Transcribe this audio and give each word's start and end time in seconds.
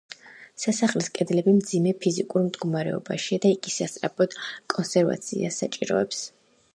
სასახლის 0.61 1.09
კედლები 1.17 1.51
მძიმე 1.57 1.91
ფიზიკურ 2.05 2.45
მდგომარეობაშია 2.45 3.43
და 3.43 3.51
იგი 3.57 3.73
სასწრაფო 3.75 4.27
კონსერვაციას 4.77 5.61
საჭიროებს. 5.65 6.25